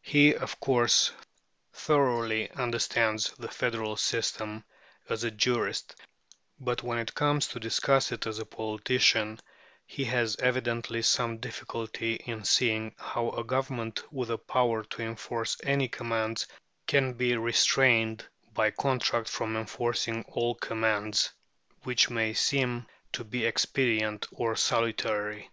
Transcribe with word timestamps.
He, 0.00 0.32
of 0.34 0.58
course, 0.58 1.12
thoroughly 1.74 2.50
understands 2.52 3.28
the 3.32 3.50
federal 3.50 3.96
system 3.96 4.64
as 5.10 5.22
a 5.22 5.30
jurist, 5.30 5.94
but 6.58 6.82
when 6.82 6.96
he 6.96 7.04
comes 7.04 7.46
to 7.48 7.60
discuss 7.60 8.10
it 8.10 8.26
as 8.26 8.38
a 8.38 8.46
politician 8.46 9.38
he 9.86 10.04
has 10.04 10.34
evidently 10.36 11.02
some 11.02 11.36
difficulty 11.36 12.14
in 12.14 12.42
seeing 12.44 12.94
how 12.96 13.32
a 13.32 13.44
government 13.44 14.02
with 14.10 14.30
a 14.30 14.38
power 14.38 14.82
to 14.84 15.02
enforce 15.02 15.58
any 15.62 15.88
commands 15.88 16.46
can 16.86 17.12
be 17.12 17.36
restrained 17.36 18.24
by 18.54 18.70
contract 18.70 19.28
from 19.28 19.58
enforcing 19.58 20.24
all 20.26 20.54
commands 20.54 21.28
which 21.82 22.08
may 22.08 22.32
seem 22.32 22.86
to 23.12 23.24
be 23.24 23.44
expedient 23.44 24.24
or 24.30 24.56
salutary. 24.56 25.50